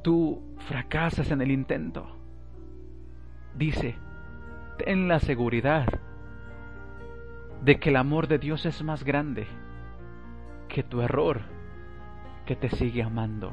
[0.03, 2.07] tú fracasas en el intento,
[3.55, 3.97] dice,
[4.77, 5.87] ten la seguridad
[7.65, 9.47] de que el amor de Dios es más grande
[10.69, 11.41] que tu error
[12.49, 13.53] que te sigue amando.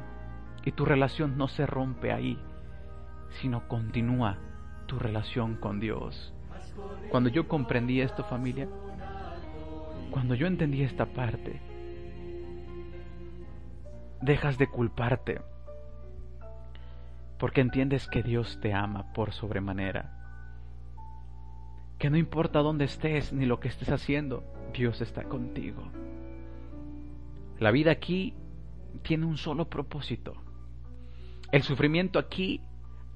[0.64, 2.40] Y tu relación no se rompe ahí,
[3.42, 4.38] sino continúa
[4.86, 6.34] tu relación con Dios.
[7.10, 8.70] Cuando yo comprendí esto, familia,
[10.12, 11.60] cuando yo entendí esta parte,
[14.22, 15.42] dejas de culparte,
[17.38, 20.14] porque entiendes que Dios te ama por sobremanera,
[22.00, 25.84] que no importa dónde estés ni lo que estés haciendo, Dios está contigo.
[27.60, 28.34] La vida aquí
[29.02, 30.34] tiene un solo propósito,
[31.52, 32.62] el sufrimiento aquí,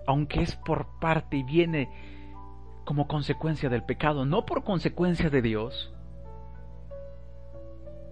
[0.07, 1.89] aunque es por parte y viene
[2.85, 5.93] como consecuencia del pecado, no por consecuencia de Dios.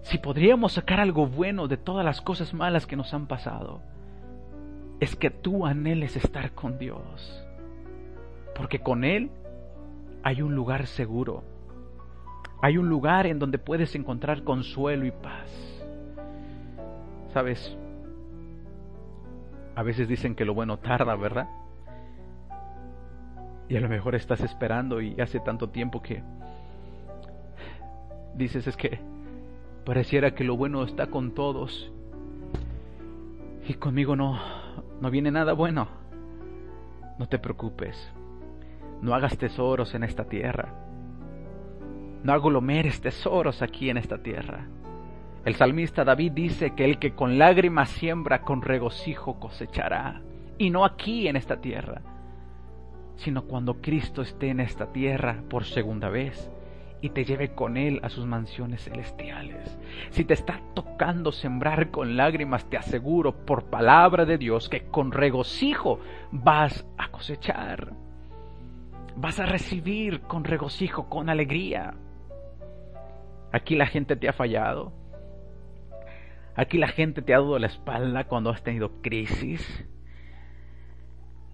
[0.02, 3.82] Si podríamos sacar algo bueno de todas las cosas malas que nos han pasado,
[5.00, 7.44] es que tú anheles estar con Dios.
[8.54, 9.30] Porque con Él
[10.22, 11.44] hay un lugar seguro.
[12.60, 15.77] Hay un lugar en donde puedes encontrar consuelo y paz.
[17.32, 17.76] Sabes,
[19.74, 21.48] a veces dicen que lo bueno tarda, ¿verdad?
[23.68, 26.22] Y a lo mejor estás esperando y hace tanto tiempo que
[28.34, 28.98] dices es que
[29.84, 31.92] pareciera que lo bueno está con todos
[33.66, 34.38] y conmigo no
[35.00, 35.88] no viene nada bueno.
[37.18, 37.96] No te preocupes.
[39.00, 40.74] No hagas tesoros en esta tierra.
[42.22, 44.66] No aglomeres tesoros aquí en esta tierra.
[45.48, 50.20] El salmista David dice que el que con lágrimas siembra, con regocijo cosechará.
[50.58, 52.02] Y no aquí en esta tierra,
[53.16, 56.50] sino cuando Cristo esté en esta tierra por segunda vez
[57.00, 59.78] y te lleve con Él a sus mansiones celestiales.
[60.10, 65.12] Si te está tocando sembrar con lágrimas, te aseguro por palabra de Dios que con
[65.12, 65.98] regocijo
[66.30, 67.94] vas a cosechar.
[69.16, 71.94] Vas a recibir con regocijo, con alegría.
[73.50, 75.07] Aquí la gente te ha fallado.
[76.58, 79.86] Aquí la gente te ha dado la espalda cuando has tenido crisis.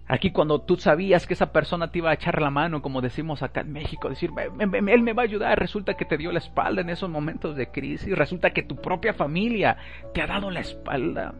[0.07, 3.43] Aquí cuando tú sabías que esa persona te iba a echar la mano, como decimos
[3.43, 6.81] acá en México, decir, él me va a ayudar, resulta que te dio la espalda
[6.81, 9.77] en esos momentos de crisis, resulta que tu propia familia
[10.11, 11.35] te ha dado la espalda.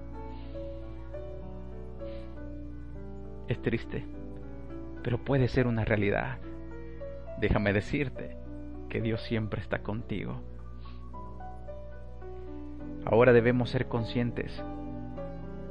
[3.48, 4.06] Es triste,
[5.02, 6.38] pero puede ser una realidad.
[7.40, 8.38] Déjame decirte
[8.90, 10.40] que Dios siempre está contigo.
[13.06, 14.64] Ahora debemos ser conscientes,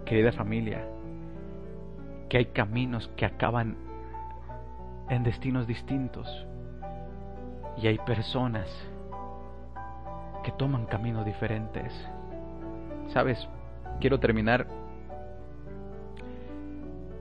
[0.04, 0.86] querida familia,
[2.28, 3.76] que hay caminos que acaban
[5.08, 6.46] en destinos distintos
[7.76, 8.68] y hay personas
[10.44, 11.92] que toman caminos diferentes.
[13.08, 13.48] Sabes,
[14.00, 14.68] quiero terminar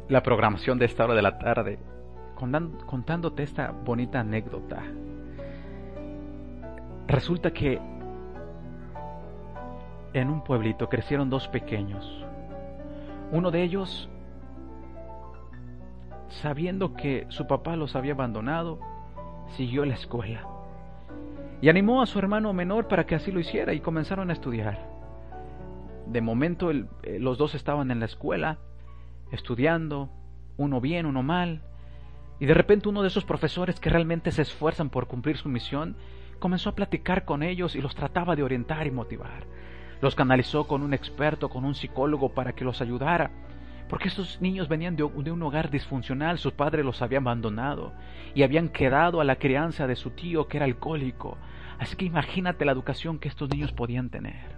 [0.10, 1.80] la programación de esta hora de la tarde
[2.86, 4.84] contándote esta bonita anécdota.
[7.08, 7.80] Resulta que
[10.14, 12.26] en un pueblito crecieron dos pequeños.
[13.32, 14.10] Uno de ellos
[16.42, 18.80] sabiendo que su papá los había abandonado,
[19.56, 20.48] siguió la escuela
[21.62, 24.86] y animó a su hermano menor para que así lo hiciera y comenzaron a estudiar.
[26.08, 26.86] De momento eh,
[27.20, 28.58] los dos estaban en la escuela,
[29.32, 30.10] estudiando,
[30.58, 31.62] uno bien, uno mal,
[32.38, 35.96] y de repente uno de esos profesores que realmente se esfuerzan por cumplir su misión
[36.40, 39.46] comenzó a platicar con ellos y los trataba de orientar y motivar.
[40.04, 43.32] Los canalizó con un experto, con un psicólogo para que los ayudara
[43.88, 47.94] porque estos niños venían de, un hogar disfuncional, sus padres los habían abandonado
[48.34, 51.38] y habían quedado a la crianza de su tío que era alcohólico.
[51.80, 54.58] Así que imagínate la educación que estos niños podían tener.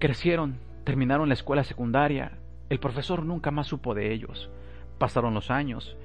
[0.00, 2.38] Crecieron, terminaron la escuela secundaria,
[2.70, 4.50] el profesor nunca más supo de ellos.
[4.98, 5.96] Pasaron los años.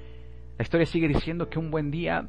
[0.56, 2.28] La historia sigue diciendo que un buen día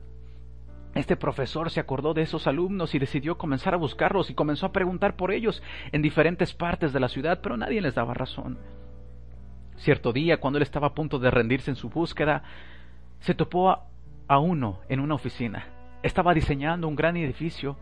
[0.94, 4.72] este profesor se acordó de esos alumnos y decidió comenzar a buscarlos y comenzó a
[4.74, 8.58] preguntar por ellos en diferentes partes de la ciudad, pero nadie les daba razón.
[9.78, 12.44] Cierto día, cuando él estaba a punto de rendirse en su búsqueda,
[13.20, 15.66] se topó a, uno en una oficina.
[16.04, 17.78] Estaba diseñando un gran edificio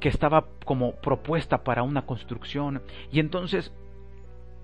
[0.00, 3.72] que estaba como propuesta para una construcción y entonces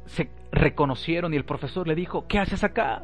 [0.06, 3.02] se reconocieron y el profesor le dijo, ¿qué haces acá?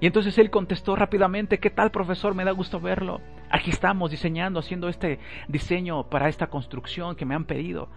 [0.00, 2.34] Y entonces él contestó rápidamente, ¿qué tal profesor?
[2.34, 3.20] Me da gusto verlo.
[3.50, 7.88] Aquí estamos diseñando, haciendo este diseño para esta construcción que me han pedido.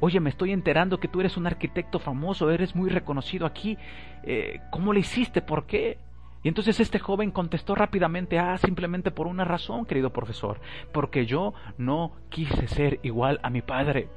[0.00, 3.78] Oye, me estoy enterando que tú eres un arquitecto famoso, eres muy reconocido aquí.
[4.24, 5.40] Eh, ¿Cómo le hiciste?
[5.40, 5.98] ¿Por qué?
[6.42, 11.54] Y entonces este joven contestó rápidamente, ah, simplemente por una razón, querido profesor, porque yo
[11.78, 14.08] no quise ser igual a mi padre.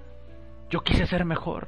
[0.69, 1.67] Yo quise ser mejor.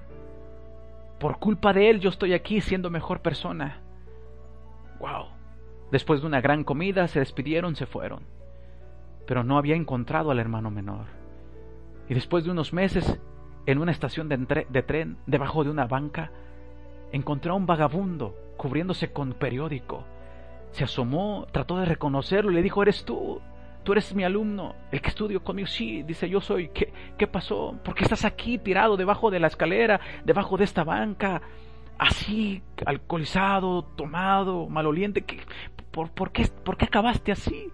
[1.20, 3.82] Por culpa de él yo estoy aquí siendo mejor persona.
[5.00, 5.28] Wow.
[5.92, 8.24] Después de una gran comida se despidieron, se fueron.
[9.28, 11.06] Pero no había encontrado al hermano menor.
[12.10, 13.20] Y después de unos meses
[13.68, 16.32] en una estación de, tren, debajo de una banca,
[17.12, 20.06] encontró a un vagabundo cubriéndose con periódico.
[20.72, 23.42] Se asomó, trató de reconocerlo y le dijo, eres tú,
[23.84, 25.68] tú eres mi alumno, el que estudió conmigo.
[25.68, 26.70] Sí, dice, yo soy.
[26.70, 27.78] ¿Qué, qué pasó?
[27.84, 31.42] ¿Por qué estás aquí tirado debajo de la escalera, debajo de esta banca?
[31.98, 35.26] Así, alcoholizado, tomado, maloliente.
[35.92, 37.70] por, por, qué, ¿Por qué acabaste así?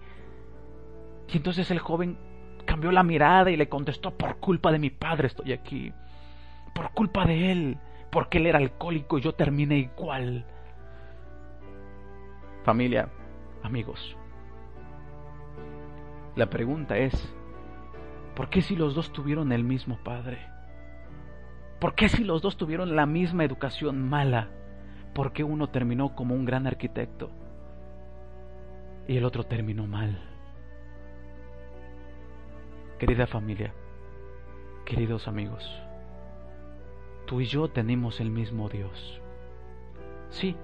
[1.27, 2.17] Y entonces el joven
[2.65, 5.93] cambió la mirada y le contestó, por culpa de mi padre estoy aquí.
[6.73, 7.77] Por culpa de él,
[8.11, 10.45] porque él era alcohólico y yo terminé igual.
[12.63, 13.09] Familia,
[13.61, 14.15] amigos,
[16.35, 17.33] la pregunta es,
[18.35, 20.39] ¿por qué si los dos tuvieron el mismo padre?
[21.79, 24.49] ¿Por qué si los dos tuvieron la misma educación mala?
[25.13, 27.29] ¿Por qué uno terminó como un gran arquitecto
[29.07, 30.32] y el otro terminó mal?
[33.05, 33.73] Querida familia,
[34.85, 35.69] queridos amigos,
[37.25, 39.19] tú y yo tenemos el mismo Dios.
[40.29, 40.55] Sí,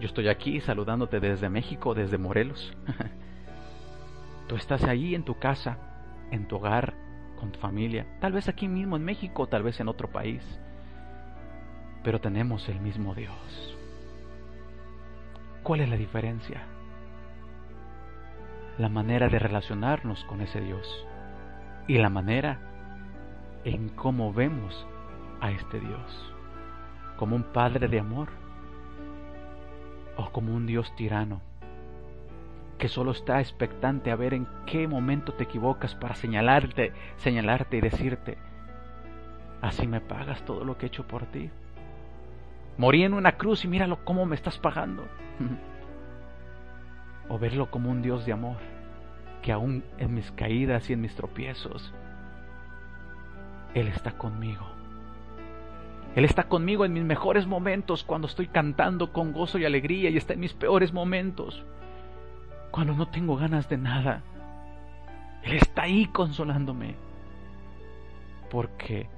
[0.00, 2.76] yo estoy aquí saludándote desde México, desde Morelos.
[4.48, 5.78] tú estás ahí en tu casa,
[6.32, 6.94] en tu hogar,
[7.38, 10.42] con tu familia, tal vez aquí mismo en México, tal vez en otro país,
[12.02, 13.78] pero tenemos el mismo Dios.
[15.62, 16.60] ¿Cuál es la diferencia?
[18.78, 21.07] La manera de relacionarnos con ese Dios
[21.88, 22.58] y la manera
[23.64, 24.86] en cómo vemos
[25.40, 26.34] a este Dios,
[27.16, 28.28] como un Padre de amor
[30.16, 31.40] o como un Dios tirano
[32.78, 37.80] que solo está expectante a ver en qué momento te equivocas para señalarte, señalarte y
[37.80, 38.38] decirte,
[39.60, 41.50] así me pagas todo lo que he hecho por ti.
[42.76, 45.04] Morí en una cruz y míralo cómo me estás pagando.
[47.28, 48.58] o verlo como un Dios de amor,
[49.42, 51.92] que aún en mis caídas y en mis tropiezos,
[53.74, 54.66] Él está conmigo.
[56.14, 60.16] Él está conmigo en mis mejores momentos, cuando estoy cantando con gozo y alegría, y
[60.16, 61.64] está en mis peores momentos,
[62.70, 64.22] cuando no tengo ganas de nada.
[65.42, 66.96] Él está ahí consolándome,
[68.50, 69.08] porque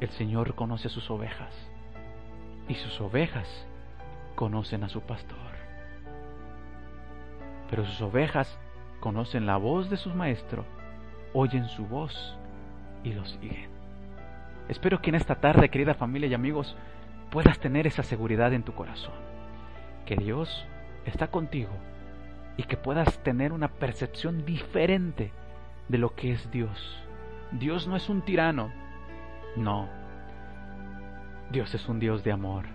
[0.00, 1.54] el Señor conoce a sus ovejas,
[2.68, 3.66] y sus ovejas
[4.36, 5.48] conocen a su pastor
[7.70, 8.58] pero sus ovejas
[9.00, 10.64] conocen la voz de su maestro,
[11.32, 12.36] oyen su voz
[13.04, 13.68] y lo siguen.
[14.68, 16.76] Espero que en esta tarde, querida familia y amigos,
[17.30, 19.14] puedas tener esa seguridad en tu corazón,
[20.04, 20.66] que Dios
[21.04, 21.72] está contigo
[22.56, 25.32] y que puedas tener una percepción diferente
[25.88, 27.02] de lo que es Dios.
[27.52, 28.70] Dios no es un tirano,
[29.56, 29.88] no.
[31.50, 32.66] Dios es un Dios de amor,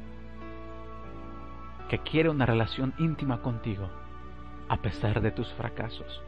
[1.90, 4.03] que quiere una relación íntima contigo
[4.70, 6.22] a pesar de tus fracasos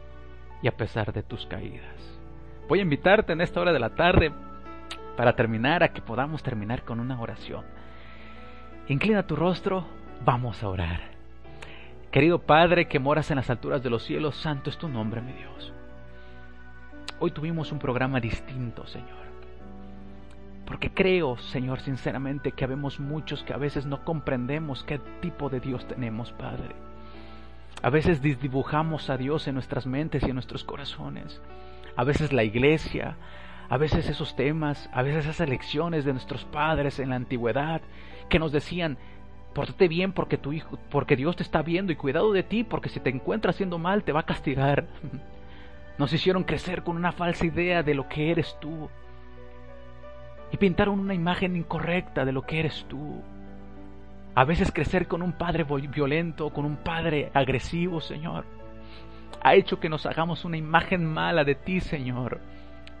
[0.62, 2.18] y a pesar de tus caídas.
[2.68, 4.32] Voy a invitarte en esta hora de la tarde
[5.16, 7.64] para terminar a que podamos terminar con una oración.
[8.88, 9.86] Inclina tu rostro,
[10.24, 11.00] vamos a orar.
[12.10, 15.32] Querido Padre que moras en las alturas de los cielos, santo es tu nombre, mi
[15.32, 15.72] Dios.
[17.18, 19.26] Hoy tuvimos un programa distinto, Señor.
[20.66, 25.60] Porque creo, Señor, sinceramente, que habemos muchos que a veces no comprendemos qué tipo de
[25.60, 26.74] Dios tenemos, Padre.
[27.82, 31.40] A veces dibujamos a Dios en nuestras mentes y en nuestros corazones.
[31.94, 33.16] A veces la iglesia,
[33.68, 37.80] a veces esos temas, a veces esas lecciones de nuestros padres en la antigüedad
[38.28, 38.98] que nos decían,
[39.54, 42.88] pórtate bien porque tu hijo, porque Dios te está viendo y cuidado de ti porque
[42.88, 44.86] si te encuentras haciendo mal te va a castigar.
[45.98, 48.90] Nos hicieron crecer con una falsa idea de lo que eres tú
[50.52, 53.22] y pintaron una imagen incorrecta de lo que eres tú.
[54.36, 58.44] A veces crecer con un padre violento, con un padre agresivo, Señor,
[59.42, 62.42] ha hecho que nos hagamos una imagen mala de ti, Señor,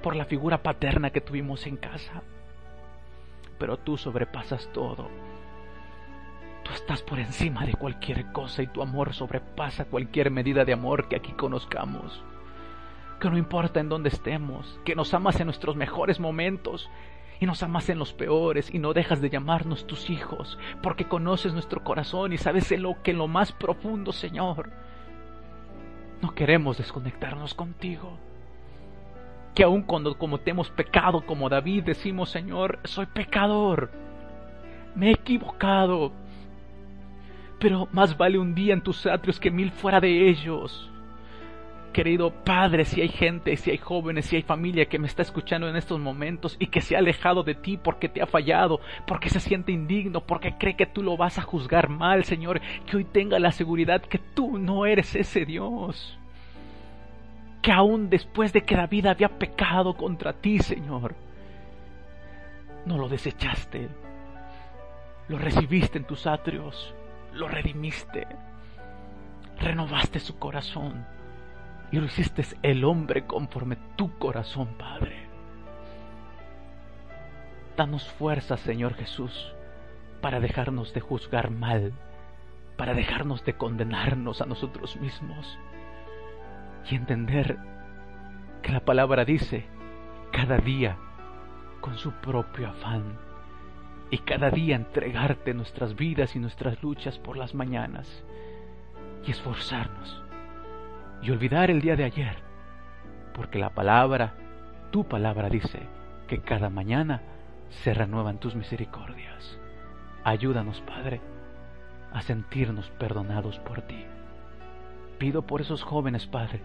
[0.02, 2.22] por la figura paterna que tuvimos en casa.
[3.58, 5.10] Pero tú sobrepasas todo.
[6.64, 11.06] Tú estás por encima de cualquier cosa y tu amor sobrepasa cualquier medida de amor
[11.06, 12.24] que aquí conozcamos.
[13.20, 16.88] Que no importa en dónde estemos, que nos amas en nuestros mejores momentos
[17.40, 21.52] y nos amas en los peores y no dejas de llamarnos tus hijos, porque conoces
[21.52, 24.70] nuestro corazón y sabes en lo que en lo más profundo, Señor,
[26.22, 28.18] no queremos desconectarnos contigo.
[29.54, 33.90] Que aun cuando cometemos pecado como David decimos, Señor, soy pecador,
[34.94, 36.12] me he equivocado,
[37.58, 40.90] pero más vale un día en tus atrios que mil fuera de ellos
[41.96, 45.66] querido Padre, si hay gente, si hay jóvenes, si hay familia que me está escuchando
[45.66, 49.30] en estos momentos y que se ha alejado de ti porque te ha fallado, porque
[49.30, 53.04] se siente indigno, porque cree que tú lo vas a juzgar mal, Señor, que hoy
[53.04, 56.18] tenga la seguridad que tú no eres ese Dios.
[57.62, 61.14] Que aún después de que David había pecado contra ti, Señor,
[62.84, 63.88] no lo desechaste,
[65.28, 66.94] lo recibiste en tus atrios,
[67.32, 68.26] lo redimiste,
[69.58, 71.15] renovaste su corazón
[71.90, 75.26] y lo hiciste el hombre conforme tu corazón, Padre.
[77.76, 79.54] Danos fuerza, Señor Jesús,
[80.20, 81.92] para dejarnos de juzgar mal,
[82.76, 85.58] para dejarnos de condenarnos a nosotros mismos
[86.90, 87.58] y entender
[88.62, 89.66] que la palabra dice
[90.32, 90.96] cada día
[91.80, 93.18] con su propio afán
[94.10, 98.24] y cada día entregarte nuestras vidas y nuestras luchas por las mañanas
[99.26, 100.25] y esforzarnos
[101.22, 102.36] y olvidar el día de ayer,
[103.34, 104.34] porque la palabra,
[104.90, 105.80] tu palabra dice
[106.26, 107.22] que cada mañana
[107.70, 109.58] se renuevan tus misericordias.
[110.24, 111.20] Ayúdanos, Padre,
[112.12, 114.04] a sentirnos perdonados por ti.
[115.18, 116.60] Pido por esos jóvenes, Padre,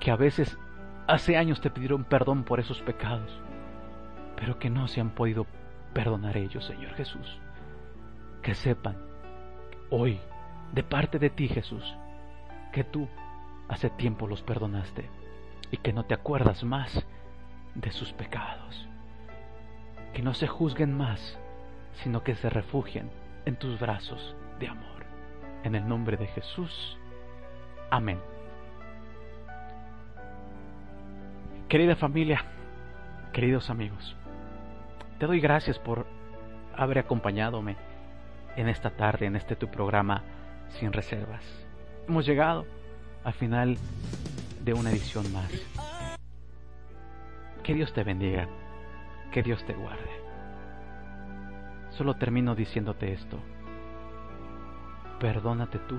[0.00, 0.58] que a veces
[1.06, 3.30] hace años te pidieron perdón por esos pecados,
[4.36, 5.46] pero que no se han podido
[5.92, 7.38] perdonar ellos, Señor Jesús.
[8.42, 8.96] Que sepan
[9.90, 10.20] hoy,
[10.72, 11.96] de parte de ti, Jesús,
[12.74, 13.08] que tú
[13.68, 15.08] hace tiempo los perdonaste
[15.70, 17.06] y que no te acuerdas más
[17.76, 18.88] de sus pecados.
[20.12, 21.38] Que no se juzguen más,
[22.02, 23.10] sino que se refugien
[23.46, 25.06] en tus brazos de amor.
[25.62, 26.98] En el nombre de Jesús.
[27.90, 28.18] Amén.
[31.68, 32.44] Querida familia,
[33.32, 34.16] queridos amigos,
[35.20, 36.06] te doy gracias por
[36.76, 37.76] haber acompañadome
[38.56, 40.22] en esta tarde, en este tu programa
[40.68, 41.63] sin reservas
[42.08, 42.66] hemos llegado
[43.24, 43.76] al final
[44.64, 45.50] de una edición más.
[47.62, 48.48] Que Dios te bendiga,
[49.32, 50.10] que Dios te guarde.
[51.90, 53.38] Solo termino diciéndote esto.
[55.18, 55.98] Perdónate tú,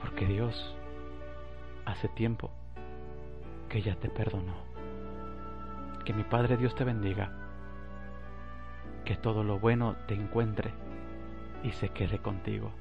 [0.00, 0.74] porque Dios
[1.84, 2.50] hace tiempo
[3.68, 4.54] que ya te perdonó.
[6.04, 7.32] Que mi Padre Dios te bendiga,
[9.04, 10.70] que todo lo bueno te encuentre
[11.64, 12.72] y se quede contigo.